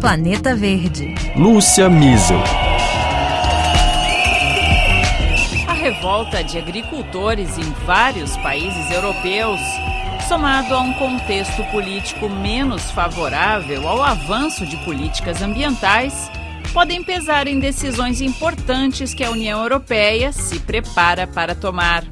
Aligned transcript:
Planeta 0.00 0.54
Verde. 0.54 1.14
Lúcia 1.34 1.88
Miesel. 1.88 2.38
A 5.66 5.72
revolta 5.72 6.44
de 6.44 6.58
agricultores 6.58 7.56
em 7.56 7.70
vários 7.86 8.36
países 8.36 8.90
europeus, 8.90 9.60
somado 10.28 10.74
a 10.74 10.80
um 10.80 10.92
contexto 10.94 11.64
político 11.70 12.28
menos 12.28 12.90
favorável 12.90 13.88
ao 13.88 14.02
avanço 14.02 14.66
de 14.66 14.76
políticas 14.84 15.40
ambientais, 15.40 16.30
podem 16.72 17.02
pesar 17.02 17.46
em 17.46 17.58
decisões 17.58 18.20
importantes 18.20 19.14
que 19.14 19.24
a 19.24 19.30
União 19.30 19.62
Europeia 19.62 20.32
se 20.32 20.58
prepara 20.60 21.26
para 21.26 21.54
tomar. 21.54 22.04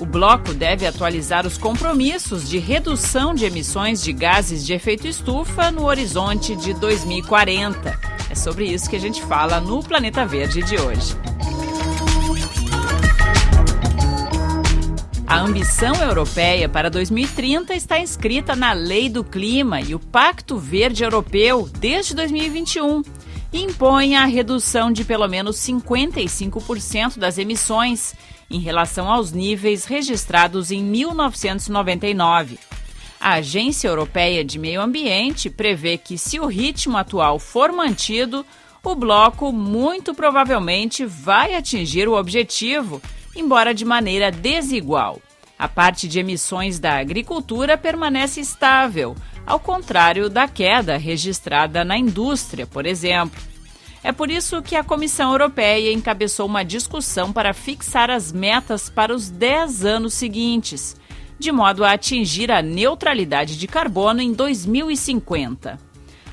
O 0.00 0.06
bloco 0.06 0.54
deve 0.54 0.86
atualizar 0.86 1.46
os 1.46 1.58
compromissos 1.58 2.48
de 2.48 2.58
redução 2.58 3.34
de 3.34 3.44
emissões 3.44 4.02
de 4.02 4.14
gases 4.14 4.64
de 4.64 4.72
efeito 4.72 5.06
estufa 5.06 5.70
no 5.70 5.84
horizonte 5.84 6.56
de 6.56 6.72
2040. 6.72 8.00
É 8.30 8.34
sobre 8.34 8.64
isso 8.64 8.88
que 8.88 8.96
a 8.96 8.98
gente 8.98 9.20
fala 9.22 9.60
no 9.60 9.82
Planeta 9.82 10.24
Verde 10.24 10.62
de 10.62 10.80
hoje. 10.80 11.14
A 15.26 15.38
ambição 15.38 15.94
europeia 15.96 16.66
para 16.66 16.88
2030 16.88 17.74
está 17.74 18.00
inscrita 18.00 18.56
na 18.56 18.72
Lei 18.72 19.10
do 19.10 19.22
Clima 19.22 19.82
e 19.82 19.94
o 19.94 19.98
Pacto 19.98 20.56
Verde 20.56 21.04
Europeu 21.04 21.68
desde 21.78 22.14
2021 22.14 23.02
e 23.52 23.62
impõe 23.62 24.16
a 24.16 24.24
redução 24.24 24.90
de 24.90 25.04
pelo 25.04 25.28
menos 25.28 25.56
55% 25.56 27.18
das 27.18 27.36
emissões 27.36 28.14
em 28.50 28.58
relação 28.58 29.10
aos 29.10 29.32
níveis 29.32 29.84
registrados 29.84 30.70
em 30.70 30.82
1999. 30.82 32.58
A 33.20 33.34
Agência 33.34 33.86
Europeia 33.86 34.44
de 34.44 34.58
Meio 34.58 34.80
Ambiente 34.80 35.48
prevê 35.48 35.96
que, 35.96 36.18
se 36.18 36.40
o 36.40 36.46
ritmo 36.46 36.96
atual 36.96 37.38
for 37.38 37.70
mantido, 37.70 38.44
o 38.82 38.94
bloco 38.94 39.52
muito 39.52 40.14
provavelmente 40.14 41.04
vai 41.04 41.54
atingir 41.54 42.08
o 42.08 42.18
objetivo, 42.18 43.00
embora 43.36 43.74
de 43.74 43.84
maneira 43.84 44.30
desigual. 44.32 45.20
A 45.58 45.68
parte 45.68 46.08
de 46.08 46.18
emissões 46.18 46.78
da 46.78 46.98
agricultura 46.98 47.76
permanece 47.76 48.40
estável, 48.40 49.14
ao 49.46 49.60
contrário 49.60 50.30
da 50.30 50.48
queda 50.48 50.96
registrada 50.96 51.84
na 51.84 51.98
indústria, 51.98 52.66
por 52.66 52.86
exemplo. 52.86 53.49
É 54.02 54.12
por 54.12 54.30
isso 54.30 54.62
que 54.62 54.74
a 54.74 54.82
Comissão 54.82 55.30
Europeia 55.30 55.92
encabeçou 55.92 56.46
uma 56.46 56.64
discussão 56.64 57.32
para 57.32 57.52
fixar 57.52 58.10
as 58.10 58.32
metas 58.32 58.88
para 58.88 59.14
os 59.14 59.28
10 59.28 59.84
anos 59.84 60.14
seguintes, 60.14 60.96
de 61.38 61.52
modo 61.52 61.84
a 61.84 61.92
atingir 61.92 62.50
a 62.50 62.62
neutralidade 62.62 63.58
de 63.58 63.66
carbono 63.66 64.22
em 64.22 64.32
2050. 64.32 65.78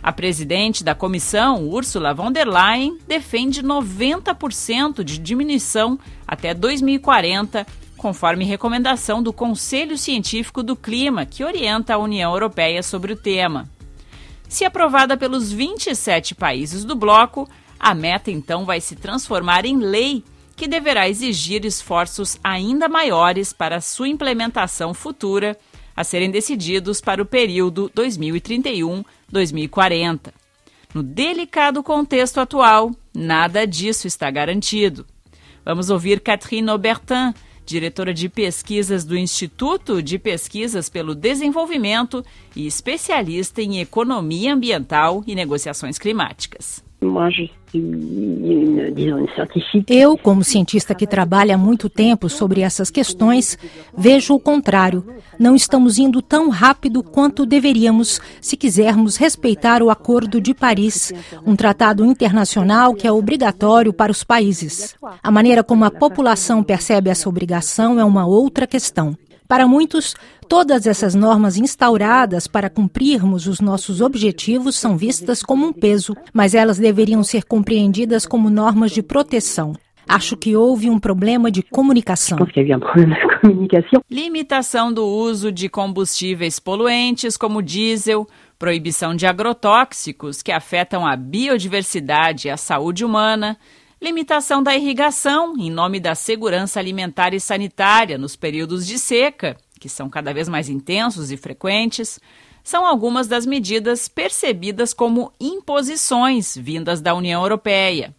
A 0.01 0.11
presidente 0.13 0.83
da 0.83 0.95
comissão, 0.95 1.67
Ursula 1.67 2.13
von 2.13 2.31
der 2.31 2.47
Leyen, 2.47 2.97
defende 3.05 3.61
90% 3.61 5.03
de 5.03 5.17
diminuição 5.17 5.99
até 6.25 6.53
2040, 6.53 7.67
conforme 7.97 8.45
recomendação 8.45 9.21
do 9.21 9.33
Conselho 9.33 9.97
Científico 9.97 10.63
do 10.63 10.75
Clima, 10.75 11.25
que 11.25 11.43
orienta 11.43 11.95
a 11.95 11.97
União 11.97 12.31
Europeia 12.31 12.81
sobre 12.81 13.11
o 13.11 13.17
tema. 13.17 13.67
Se 14.49 14.65
aprovada 14.65 15.17
pelos 15.17 15.51
27 15.51 16.33
países 16.33 16.85
do 16.85 16.95
bloco, 16.95 17.47
a 17.79 17.93
meta 17.93 18.31
então 18.31 18.65
vai 18.65 18.81
se 18.81 18.95
transformar 18.95 19.63
em 19.65 19.77
lei, 19.77 20.23
que 20.55 20.67
deverá 20.67 21.07
exigir 21.07 21.63
esforços 21.65 22.39
ainda 22.43 22.89
maiores 22.89 23.53
para 23.53 23.79
sua 23.81 24.07
implementação 24.07 24.91
futura, 24.93 25.57
a 25.95 26.03
serem 26.03 26.31
decididos 26.31 26.99
para 27.01 27.21
o 27.21 27.25
período 27.25 27.91
2031-2040. 27.95 30.33
No 30.93 31.03
delicado 31.03 31.83
contexto 31.83 32.39
atual, 32.39 32.91
nada 33.13 33.67
disso 33.67 34.07
está 34.07 34.31
garantido. 34.31 35.05
Vamos 35.65 35.89
ouvir 35.89 36.21
Catherine 36.21 36.69
Aubertin, 36.69 37.33
diretora 37.67 38.13
de 38.13 38.29
pesquisas 38.29 39.03
do 39.03 39.17
Instituto 39.17 40.01
de 40.01 40.17
Pesquisas 40.17 40.87
pelo 40.87 41.13
Desenvolvimento 41.13 42.23
e 42.55 42.65
especialista 42.65 43.61
em 43.61 43.81
economia 43.81 44.53
ambiental 44.53 45.21
e 45.27 45.35
negociações 45.35 45.99
climáticas. 45.99 46.83
Eu, 49.87 50.17
como 50.17 50.43
cientista 50.43 50.95
que 50.95 51.05
trabalha 51.05 51.55
há 51.55 51.57
muito 51.57 51.89
tempo 51.89 52.29
sobre 52.29 52.61
essas 52.61 52.89
questões, 52.89 53.57
vejo 53.95 54.33
o 54.33 54.39
contrário. 54.39 55.05
Não 55.37 55.55
estamos 55.55 55.97
indo 55.97 56.21
tão 56.21 56.49
rápido 56.49 57.03
quanto 57.03 57.45
deveríamos 57.45 58.21
se 58.41 58.55
quisermos 58.55 59.17
respeitar 59.17 59.83
o 59.83 59.89
Acordo 59.89 60.39
de 60.39 60.53
Paris, 60.53 61.13
um 61.45 61.55
tratado 61.55 62.05
internacional 62.05 62.93
que 62.93 63.05
é 63.05 63.11
obrigatório 63.11 63.91
para 63.91 64.11
os 64.11 64.23
países. 64.23 64.95
A 65.21 65.29
maneira 65.29 65.63
como 65.63 65.83
a 65.83 65.91
população 65.91 66.63
percebe 66.63 67.09
essa 67.09 67.27
obrigação 67.27 67.99
é 67.99 68.05
uma 68.05 68.25
outra 68.25 68.65
questão. 68.65 69.15
Para 69.47 69.65
muitos, 69.65 70.13
todas 70.49 70.85
essas 70.85 71.15
normas 71.15 71.57
instauradas 71.57 72.47
para 72.47 72.69
cumprirmos 72.69 73.47
os 73.47 73.61
nossos 73.61 74.01
objetivos 74.01 74.75
são 74.75 74.97
vistas 74.97 75.41
como 75.41 75.65
um 75.65 75.71
peso, 75.71 76.15
mas 76.33 76.53
elas 76.53 76.77
deveriam 76.77 77.23
ser 77.23 77.45
compreendidas 77.45 78.25
como 78.25 78.49
normas 78.49 78.91
de 78.91 79.01
proteção. 79.01 79.73
Acho 80.07 80.37
que 80.37 80.55
houve 80.55 80.89
um 80.89 80.99
problema 80.99 81.51
de 81.51 81.61
comunicação. 81.61 82.37
Limitação 84.09 84.91
do 84.91 85.05
uso 85.05 85.51
de 85.51 85.67
combustíveis 85.67 86.59
poluentes 86.59 87.35
como 87.35 87.61
diesel, 87.61 88.27
proibição 88.57 89.15
de 89.15 89.25
agrotóxicos 89.27 90.41
que 90.41 90.51
afetam 90.51 91.05
a 91.05 91.15
biodiversidade 91.15 92.47
e 92.47 92.51
a 92.51 92.57
saúde 92.57 93.03
humana, 93.03 93.57
limitação 94.01 94.61
da 94.61 94.75
irrigação 94.75 95.55
em 95.57 95.69
nome 95.69 95.99
da 95.99 96.15
segurança 96.15 96.79
alimentar 96.79 97.33
e 97.33 97.39
sanitária 97.39 98.17
nos 98.17 98.35
períodos 98.35 98.85
de 98.85 98.99
seca, 98.99 99.57
que 99.79 99.89
são 99.89 100.09
cada 100.09 100.33
vez 100.33 100.47
mais 100.47 100.69
intensos 100.69 101.31
e 101.31 101.37
frequentes, 101.37 102.19
são 102.63 102.85
algumas 102.85 103.27
das 103.27 103.45
medidas 103.45 104.07
percebidas 104.07 104.93
como 104.93 105.31
imposições 105.39 106.55
vindas 106.57 106.99
da 106.99 107.15
União 107.15 107.41
Europeia. 107.41 108.13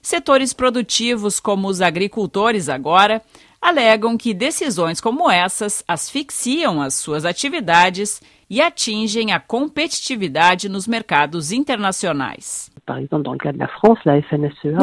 Setores 0.00 0.54
produtivos, 0.54 1.38
como 1.38 1.68
os 1.68 1.82
agricultores 1.82 2.70
agora, 2.70 3.22
alegam 3.60 4.16
que 4.16 4.32
decisões 4.32 5.00
como 5.00 5.30
essas 5.30 5.84
asfixiam 5.86 6.80
as 6.80 6.94
suas 6.94 7.26
atividades 7.26 8.22
e 8.48 8.60
atingem 8.62 9.32
a 9.32 9.38
competitividade 9.38 10.68
nos 10.68 10.86
mercados 10.86 11.52
internacionais. 11.52 12.69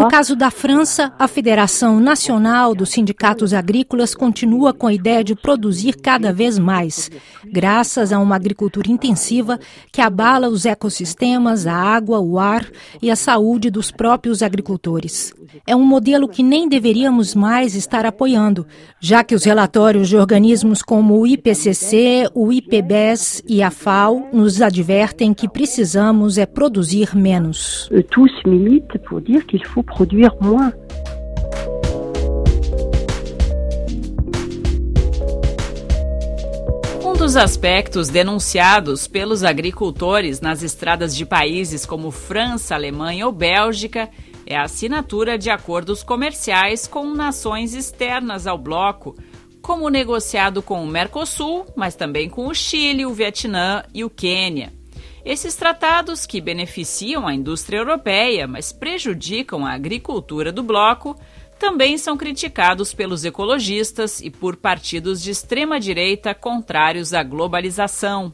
No 0.02 0.08
caso 0.08 0.35
da 0.35 0.50
França, 0.50 1.13
a 1.18 1.28
Federação 1.28 2.00
Nacional 2.00 2.75
dos 2.75 2.90
Sindicatos 2.90 3.53
Agrícolas 3.53 4.13
continua 4.13 4.74
com 4.74 4.88
a 4.88 4.94
ideia 4.94 5.24
de 5.24 5.35
produzir 5.35 5.94
cada 5.97 6.31
vez 6.31 6.57
mais, 6.57 7.09
graças 7.46 8.13
a 8.13 8.19
uma 8.19 8.36
agricultura 8.36 8.91
intensiva 8.91 9.59
que 9.91 10.02
abala 10.02 10.50
os 10.50 10.66
ecossistemas, 10.66 11.68
a 11.68 11.74
água, 11.74 12.19
o 12.19 12.40
ar 12.40 12.66
e 13.02 13.09
a 13.09 13.16
saúde 13.16 13.69
dos 13.69 13.91
próprios 13.91 14.41
agricultores. 14.41 15.34
É 15.66 15.75
um 15.75 15.84
modelo 15.84 16.28
que 16.28 16.44
nem 16.44 16.68
deveríamos 16.68 17.34
mais 17.34 17.75
estar 17.75 18.06
apoiando, 18.06 18.66
já 19.00 19.24
que 19.24 19.36
os 19.36 19.44
relatórios 19.44 20.09
de 20.09 20.18
organismos 20.18 20.81
como 20.81 21.19
o 21.19 21.25
IPCC, 21.25 22.30
o 22.34 22.52
IPBES 22.52 23.44
e 23.47 23.63
a 23.63 23.72
FAO 23.72 24.30
nos 24.34 24.62
advertem 24.62 25.34
que 25.34 25.47
precisamos 25.47 26.38
é 26.38 26.46
produzir 26.46 27.16
menos. 27.16 27.87
Tous 28.12 28.31
militent 28.46 28.98
pour 29.06 29.22
dire 29.22 29.46
qu'il 29.46 29.66
faut 29.66 29.84
produire 29.84 30.36
moins. 30.42 30.74
Um 37.03 37.14
dos 37.14 37.38
aspectos 37.38 38.09
denunciados 38.09 39.08
pelos 39.08 39.44
agricultores 39.44 40.42
nas 40.42 40.64
estradas 40.64 41.16
de 41.16 41.25
países 41.25 41.86
como 41.86 42.12
França, 42.12 42.75
Alemanha 42.75 43.25
ou 43.25 43.31
Bélgica 43.31 44.10
é 44.45 44.56
a 44.57 44.63
assinatura 44.63 45.38
de 45.38 45.50
acordos 45.50 46.04
comerciais 46.04 46.88
com 46.88 47.13
nações 47.13 47.74
externas 47.74 48.48
ao 48.48 48.57
bloco, 48.57 49.16
como 49.62 49.89
negociado 49.89 50.62
com 50.62 50.84
o 50.84 50.88
Mercosul, 50.88 51.66
mas 51.75 51.95
também 51.95 52.30
com 52.30 52.48
o 52.48 52.54
Chile, 52.54 53.06
o 53.06 53.13
Vietnã 53.13 53.84
e 53.94 54.04
o 54.04 54.10
Quênia. 54.10 54.76
Esses 55.27 55.57
tratados, 55.57 56.25
que 56.25 56.39
beneficiam 56.39 57.27
a 57.27 57.33
indústria 57.33 57.79
europeia, 57.79 58.47
mas 58.47 58.71
prejudicam 58.71 59.65
a 59.65 59.74
agricultura 59.74 60.53
do 60.53 60.63
bloco, 60.63 61.19
também 61.59 61.97
são 61.97 62.15
criticados 62.15 62.94
pelos 62.94 63.25
ecologistas 63.25 64.21
e 64.21 64.29
por 64.29 64.56
partidos 64.56 65.21
de 65.21 65.31
extrema-direita 65.31 66.33
contrários 66.33 67.13
à 67.13 67.24
globalização. 67.24 68.33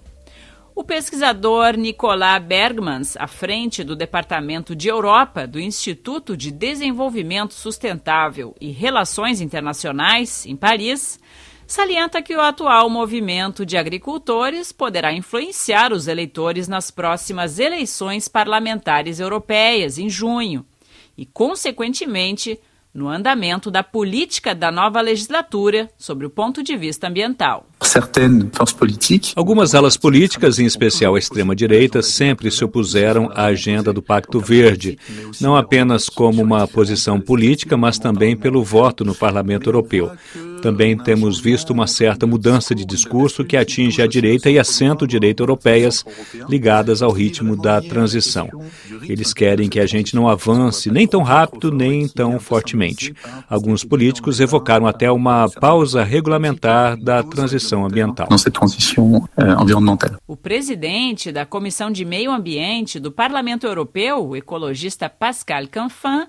O 0.76 0.84
pesquisador 0.84 1.76
Nicolas 1.78 2.44
Bergmans, 2.44 3.18
à 3.18 3.26
frente 3.26 3.84
do 3.84 3.96
Departamento 3.96 4.76
de 4.76 4.88
Europa 4.88 5.48
do 5.48 5.60
Instituto 5.60 6.38
de 6.38 6.52
Desenvolvimento 6.52 7.56
Sustentável 7.56 8.56
e 8.62 8.70
Relações 8.70 9.42
Internacionais, 9.42 10.46
em 10.46 10.56
Paris, 10.56 11.20
salienta 11.74 12.22
que 12.22 12.36
o 12.36 12.40
atual 12.40 12.88
movimento 12.88 13.66
de 13.66 13.78
agricultores 13.78 14.72
poderá 14.72 15.12
influenciar 15.12 15.92
os 15.92 16.08
eleitores 16.08 16.68
nas 16.68 16.92
próximas 16.92 17.58
eleições 17.58 18.28
parlamentares 18.28 19.20
europeias, 19.20 19.98
em 19.98 20.08
junho, 20.08 20.64
e, 21.18 21.26
consequentemente, 21.26 22.60
no 22.94 23.10
andamento 23.10 23.72
da 23.72 23.82
política 23.82 24.54
da 24.54 24.72
nova 24.72 25.02
legislatura 25.02 25.90
sobre 25.98 26.28
o 26.28 26.30
ponto 26.30 26.62
de 26.62 26.78
vista 26.78 27.08
ambiental. 27.08 27.66
Algumas 29.36 29.74
alas 29.74 29.98
políticas, 29.98 30.60
em 30.60 30.66
especial 30.66 31.16
a 31.16 31.20
extrema-direita, 31.20 32.04
sempre 32.04 32.52
se 32.52 32.64
opuseram 32.64 33.32
à 33.34 33.46
agenda 33.46 33.92
do 33.92 34.02
Pacto 34.02 34.40
Verde, 34.40 34.98
não 35.42 35.56
apenas 35.56 36.08
como 36.08 36.42
uma 36.42 36.68
posição 36.68 37.20
política, 37.20 37.76
mas 37.76 37.98
também 37.98 38.38
pelo 38.38 38.64
voto 38.64 39.04
no 39.04 39.16
Parlamento 39.16 39.70
Europeu. 39.70 40.12
Também 40.64 40.98
temos 40.98 41.42
visto 41.42 41.72
uma 41.72 41.86
certa 41.88 42.26
mudança 42.26 42.74
de 42.74 42.86
discurso 42.86 43.44
que 43.44 43.58
atinge 43.58 44.02
a 44.02 44.08
direita 44.08 44.50
e 44.50 44.58
a 44.58 44.64
centro-direita 44.64 45.44
europeias 45.44 46.06
ligadas 46.48 47.02
ao 47.02 47.12
ritmo 47.12 47.62
da 47.62 47.82
transição. 47.82 48.48
Eles 49.02 49.34
querem 49.34 49.68
que 49.68 49.78
a 49.78 49.86
gente 49.86 50.16
não 50.16 50.26
avance 50.26 50.90
nem 50.90 51.06
tão 51.06 51.22
rápido 51.22 51.70
nem 51.70 52.08
tão 52.08 52.40
fortemente. 52.40 53.14
Alguns 53.50 53.84
políticos 53.84 54.40
evocaram 54.40 54.88
até 54.88 55.12
uma 55.12 55.50
pausa 55.50 56.02
regulamentar 56.02 56.96
da 56.96 57.22
transição 57.22 57.86
ambiental. 57.86 58.30
Euh, 58.32 60.18
o 60.26 60.38
presidente 60.38 61.30
da 61.30 61.46
Comissão 61.46 61.92
de 61.92 62.06
Meio 62.06 62.32
Ambiente 62.32 63.02
do 63.02 63.12
Parlamento 63.12 63.68
Europeu, 63.68 64.30
o 64.30 64.36
ecologista 64.38 65.10
Pascal 65.10 65.68
Canfin, 65.68 66.28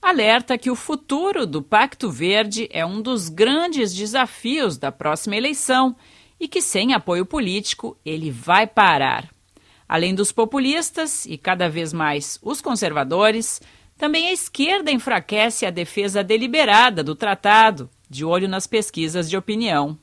alerta 0.00 0.56
que 0.56 0.70
o 0.70 0.76
futuro 0.76 1.46
do 1.46 1.62
Pacto 1.62 2.10
Verde 2.10 2.68
é 2.72 2.84
um 2.84 3.02
dos 3.02 3.28
grandes 3.28 3.94
desafios 3.94 4.78
da 4.78 4.90
próxima 4.90 5.36
eleição 5.36 5.94
e 6.38 6.48
que, 6.48 6.62
sem 6.62 6.94
apoio 6.94 7.26
político, 7.26 7.96
ele 8.04 8.30
vai 8.30 8.66
parar. 8.66 9.28
Além 9.88 10.14
dos 10.14 10.32
populistas 10.32 11.26
e 11.26 11.36
cada 11.36 11.68
vez 11.68 11.92
mais 11.92 12.38
os 12.42 12.60
conservadores, 12.60 13.60
também 13.98 14.28
a 14.28 14.32
esquerda 14.32 14.90
enfraquece 14.90 15.66
a 15.66 15.70
defesa 15.70 16.24
deliberada 16.24 17.04
do 17.04 17.14
tratado, 17.14 17.90
de 18.08 18.24
olho 18.24 18.48
nas 18.48 18.66
pesquisas 18.66 19.28
de 19.28 19.36
opinião. 19.36 19.98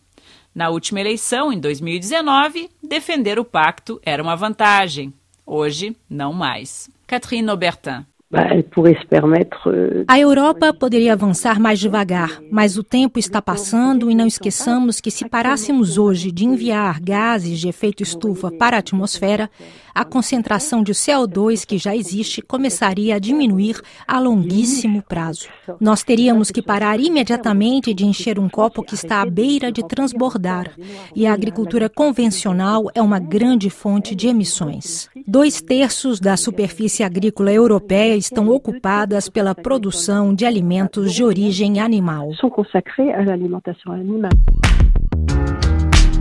Na 0.54 0.70
última 0.70 1.00
eleição, 1.00 1.52
em 1.52 1.60
2019, 1.60 2.70
defender 2.82 3.40
o 3.40 3.46
pacto 3.46 4.00
era 4.04 4.22
uma 4.22 4.36
vantagem. 4.36 5.14
Hoje, 5.46 5.96
não 6.10 6.34
mais. 6.34 6.90
Catherine 7.08 7.50
Aubertin. 7.50 8.06
Euh, 8.30 10.04
a 10.06 10.20
Europa 10.20 10.74
poderia 10.74 11.14
avançar 11.14 11.62
mais 11.62 11.80
devagar, 11.80 12.42
mas 12.52 12.78
o 12.78 12.84
tempo 12.84 13.18
está 13.18 13.42
passando 13.42 14.12
e 14.12 14.16
não 14.16 14.28
esqueçamos 14.28 15.00
que 15.00 15.10
se 15.10 15.30
parássemos 15.30 15.98
hoje 15.98 16.30
de 16.30 16.44
enviar 16.44 17.00
gases 17.00 17.58
de 17.58 17.70
efeito 17.70 18.04
estufa 18.04 18.52
para 18.52 18.76
a 18.76 18.80
atmosfera, 18.80 19.50
a 19.96 20.04
concentração 20.04 20.84
de 20.84 20.92
CO2 20.92 21.66
que 21.66 21.78
já 21.78 21.96
existe 21.96 22.42
começaria 22.42 23.16
a 23.16 23.20
diminuir 23.20 23.82
a 24.06 24.20
longuíssimo 24.20 25.02
prazo. 25.02 25.48
Nós 25.80 26.04
teríamos 26.04 26.52
que 26.52 26.62
parar 26.62 27.00
imediatamente 27.00 27.94
de 27.94 28.06
encher 28.06 28.38
um 28.38 28.50
copo 28.50 28.84
que 28.84 28.94
está 28.94 29.22
à 29.22 29.26
beira 29.26 29.72
de 29.72 29.88
transbordar, 29.88 30.72
e 31.16 31.26
a 31.26 31.34
agricultura 31.34 31.90
convencional 31.90 32.92
é 32.94 33.02
uma 33.02 33.20
grande 33.20 33.70
fonte 33.70 34.14
de 34.14 34.28
emissões. 34.28 35.10
Dois 35.26 35.62
terços 35.62 36.20
da 36.20 36.36
superfície 36.36 37.04
agrícola 37.04 37.52
europeia 37.52 38.17
estão 38.18 38.50
ocupadas 38.50 39.30
pela 39.30 39.56
produção 39.56 40.34
de 40.34 40.46
alimentos 40.46 41.14
de 41.14 41.24
origem 41.24 41.80
animal. 41.80 42.30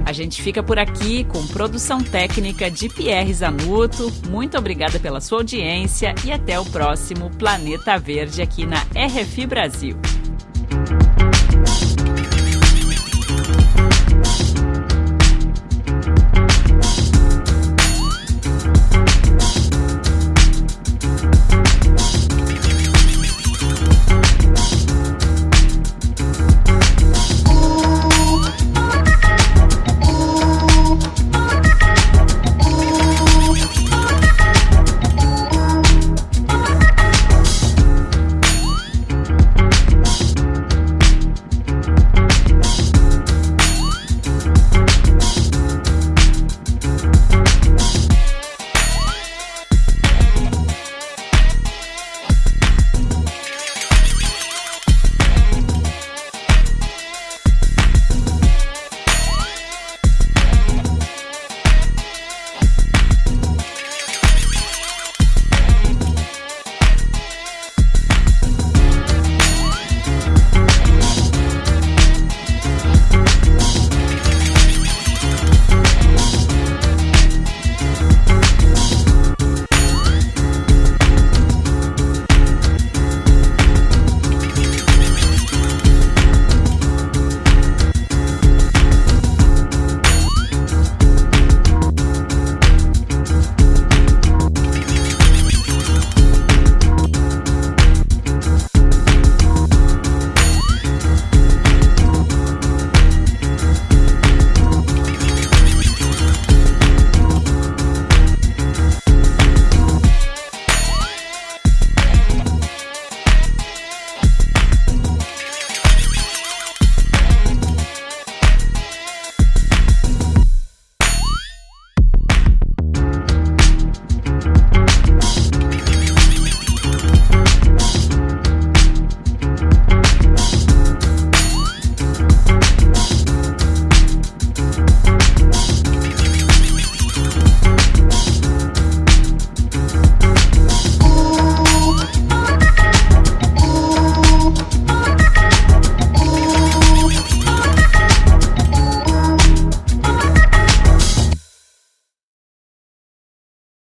A 0.04 0.12
gente 0.12 0.40
fica 0.40 0.62
por 0.62 0.78
aqui 0.78 1.24
com 1.24 1.44
produção 1.48 2.00
técnica 2.00 2.70
de 2.70 2.88
Pierre 2.88 3.34
Zanuto. 3.34 4.12
Muito 4.30 4.56
obrigada 4.56 5.00
pela 5.00 5.20
sua 5.20 5.38
audiência 5.38 6.14
e 6.24 6.30
até 6.30 6.60
o 6.60 6.64
próximo 6.64 7.28
Planeta 7.36 7.98
Verde 7.98 8.40
aqui 8.40 8.64
na 8.64 8.78
RFI 8.94 9.46
Brasil. 9.46 9.96